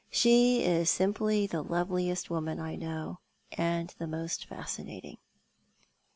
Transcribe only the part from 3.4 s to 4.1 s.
and the